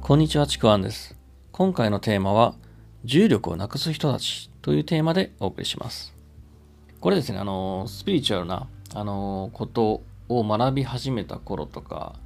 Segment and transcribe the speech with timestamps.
[0.00, 1.16] こんにちは、ちくわんです。
[1.50, 2.54] 今回のテーマは、
[3.04, 6.14] 重力をなくす人たちというテーマでお送りします。
[7.00, 12.16] これですね、あの、スピリチュアルな、あの、ことを学び始めた頃とか、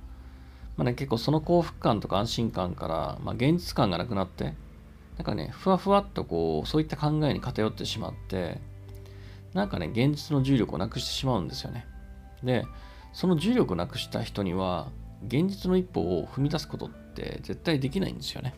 [0.76, 4.54] まあね、結構その幸福感とか安心感から、まあ、現実感がなくなって、
[5.16, 8.60] なんかね、ふわふわっとこう、そういった考えに偏ってしまって、
[9.54, 11.86] なんかね、現実の重力をなくしてしまうんですよね。
[12.42, 12.64] で、
[13.12, 14.88] その重力をなくした人には、
[15.26, 18.54] 現実の一歩を踏み出すことって絶対できないんですよね。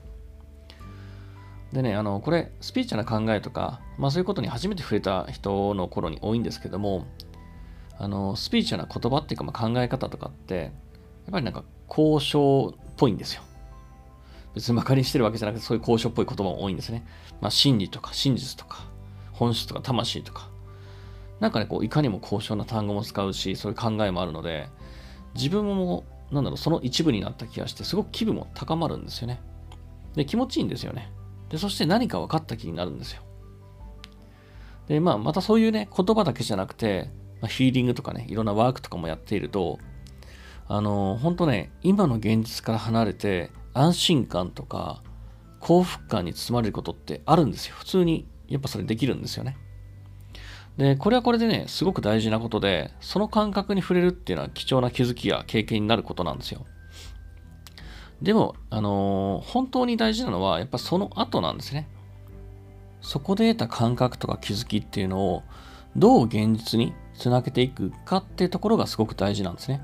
[1.72, 7.06] でね、あの、これ、スピーチな考えとか、まあそういうことに初めて触れた人の頃に多いんですけども、
[7.96, 10.72] あの、スピーチな言葉っていうか、まあ、考え方とかって、やっ
[11.32, 13.42] ぱりなんか交渉っぽいんですよ。
[14.54, 17.06] 別に馬鹿にしてるわけじゃなくて、そういう交渉っぽい言葉も多いんですね。
[17.40, 18.84] まあ真理とか真実とか、
[19.32, 20.48] 本質とか魂とか、
[21.38, 24.68] なんかね、こう、いかにも高尚な単語も使うし、そういう考えもあるので、
[25.34, 29.40] 自分もなんだろう、その一部になった気がして、すごく気分も高まるんですよね。
[30.14, 31.12] で、気持ちいいんですよね。
[31.48, 33.22] で、そして何か分かった気になるんですよ。
[34.88, 39.78] で、まあ、またそういうね、言葉だけじゃなくて、まあ、ヒーリングとかね、いろんなワークとかもやっていると、
[40.68, 45.02] あの、本当ね、今の現実から離れて、安心感とか、
[45.58, 47.74] 幸福感に包まれることってあるんですよ。
[47.76, 49.56] 普通に、やっぱそれできるんですよね。
[50.80, 56.64] で、これはこれでね、すごく大事なことで、その感覚に触れるっていうのは貴重な気づきや経験になることなんですよ。
[58.22, 61.86] でも、あのー、本当に大事なのは、やっぱその後なんですね。
[63.02, 65.42] そこで得た感覚とか気づきっていうのを、
[65.96, 69.82] どう現実につなげていくかっていうところがすごく大事なんですね。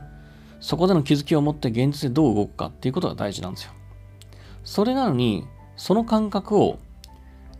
[0.61, 3.72] そこでの気づきを持って現実でどう動くかっていうことが大事なんですよ。
[4.64, 6.78] それなのに、その感覚を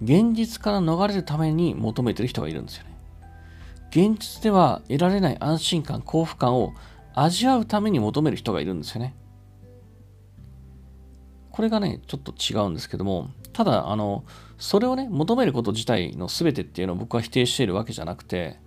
[0.01, 2.96] 現実から逃れるために求めてる人がいるんですよね。
[3.91, 6.75] 現実では得られない安心感、幸福感を
[7.15, 9.15] 味わうために求める人がいるんですよね。
[11.51, 14.25] これがね、ちょっと違うんですけども、ただ、あの、
[14.59, 18.59] それをね、求めること自体の全てっていうのを僕は否定しているわけじゃなくて、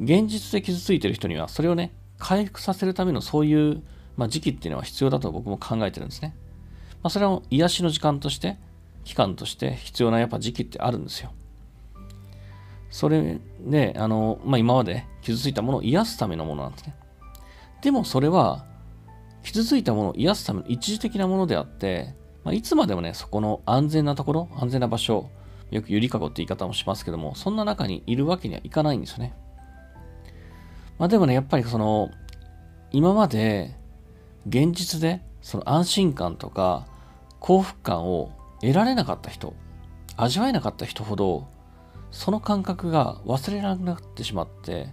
[0.00, 3.82] 現実で傷ついてる人には、それをね、回復させるためのそういう、
[4.16, 6.34] まあ、時期っていうのは必要だと僕も考えてるんですね。
[7.02, 8.56] まあ、それは癒しの時間として、
[9.04, 11.32] 期間として必要なやっぱ時期ってあるんですよ。
[12.96, 16.94] それで、あの、まあ、今まで傷ついたものを癒すためのものなんですね。
[17.82, 18.64] でもそれは、
[19.42, 25.28] 傷ついたものを癒すための一時的なものであって、まあ、いつまでもね、そこの安全なところ、安全な場所、
[25.70, 29.34] よくゆりかごって言い方もしますけども、そんな中にいるわけにはいかないんですよね。
[30.98, 32.08] まあでもね、やっぱりその、
[32.92, 33.76] 今まで
[34.48, 36.86] 現実でその安心感とか
[37.40, 38.30] 幸福感を
[38.62, 39.52] 得られなかった人、
[40.16, 41.54] 味わえなかった人ほど、
[42.10, 44.88] その感覚が忘れられなくなってしまって、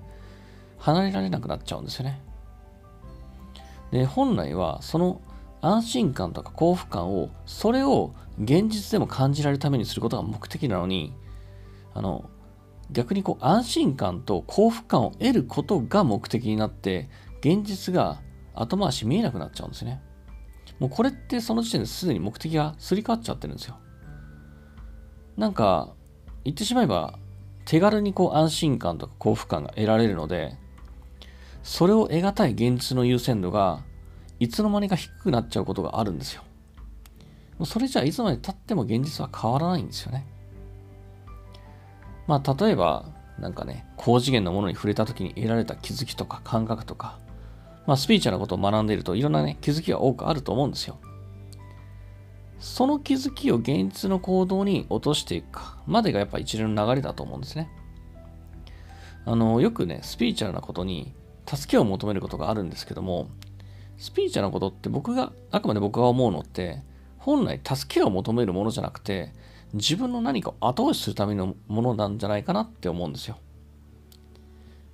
[0.78, 2.22] 離れられなくなっちゃうんですよね。
[3.92, 5.22] で、本来はその
[5.62, 11.14] 安心感とか幸福感を、それを現実でも感じられるためにすることが目的なのに、
[11.94, 12.30] あの、
[12.92, 17.10] 逆にこう安心感と幸福感を得ることが目的になって、
[17.40, 18.22] 現実が
[18.54, 20.02] 後回し見えなくなっちゃうんですね。
[20.80, 23.78] もうこれってその時点ですでに目的がすり替わっちゃってるんですよ。
[25.38, 25.94] なんか、
[26.44, 27.18] 言ってしまえば
[27.66, 30.58] 手軽にこう安心感とか幸福感が得られるので
[31.64, 33.82] それを得難い現実の優先度が
[34.40, 36.44] いつの間にか低くなっちゃうことがあるんですよ。
[37.66, 40.26] それじゃあいつまで経っても現実は変わらないんですよね。
[42.28, 43.06] まあ例えば
[43.40, 47.20] なんかね高次元のものに触れた時に得られた気づきとか感覚とか
[47.88, 51.00] まあスピーチャーなことを学んでいるといろんなね気づきが多くあると思うんですよ。
[52.64, 57.70] その気づきを現実の行動に落としていくかまでがやっぱ一連の流れだと思うんですね。
[59.26, 61.14] あの、よくね、スピーチャルなことに
[61.46, 63.28] 助けを求めることがあるんですけども、
[63.98, 66.82] スピーチャルなことって僕が、あくまで僕が思うのって、
[67.18, 69.34] 本来助けを求めるものじゃなくて、
[69.74, 73.40] 自分の何かを後押しするためのものなんじゃないかなって思うんですよ。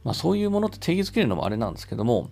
[0.03, 2.31] まあそういうものって定義づけるのもあれなんですけども、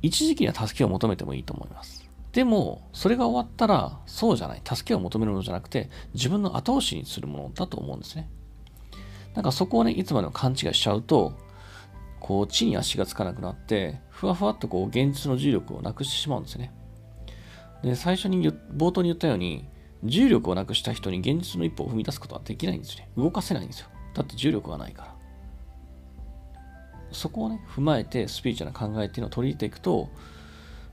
[0.00, 2.03] 一時期には助けを求めてもいいと思います。
[2.34, 4.62] でも、それが終わったら、そうじゃない。
[4.64, 8.28] 助けを求めるものじゃなくて、自分の後押しにするものだと思うんですね。
[9.34, 11.38] なんかそこをね、いつまでも勘違いしちゃうと、
[12.18, 16.72] こう、地に足がつかなくなって、ふわふわっとこう、現実の重力をなくしてしまうんですね。
[17.84, 19.68] で、最初に、冒頭に言ったように、
[20.02, 23.08] 重力をなくした人に現実の一歩を踏み出すことはできないんですね。
[23.16, 23.86] 動かせないんですよ。
[24.12, 25.14] だって重力がないから。
[27.12, 30.08] そこをね、踏まえてスピーチュアルな考えっていうのを取り入れていくと、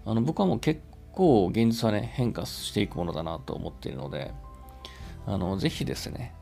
[0.05, 0.81] あの僕はもう結
[1.13, 4.33] 構現実はね、変化していくものだなと思っているので、
[5.25, 6.33] あの、ぜひですね、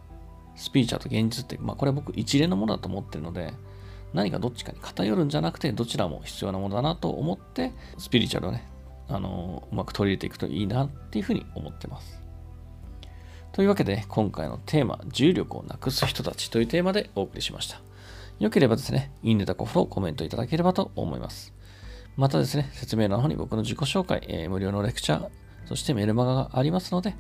[0.56, 3.54] スピーチャーと現実って、まあこれは僕一連のものだと思っているので、
[4.14, 8.68] 何かどっちかに偏るんじゃなくて、どちらも必要なものだなと思って、スピリチュアルをね、
[9.08, 12.20] あの、うまく取り入れていくといいなっていうふうに思ってます。
[13.52, 17.82] というわけで、今回のテーマ、重力をなくす人たちというテーマでお送りしました。
[18.40, 21.54] よければですね、いいねとかフォロー、コメントいただければと思います。
[22.20, 25.30] またですね、説明欄の方に僕の自己紹介、え、無料のレクチャー、
[25.66, 27.16] そしてメルマガがありますので、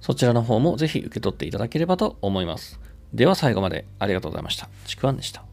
[0.00, 2.80] そちらの方もぜひ受け取っていただければと思います。
[3.12, 4.70] では最後までありがとうございました。
[4.86, 5.47] ちくわんでした。